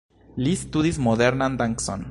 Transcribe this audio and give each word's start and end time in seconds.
Li 0.45 0.53
studis 0.61 0.99
modernan 1.09 1.61
dancon. 1.63 2.09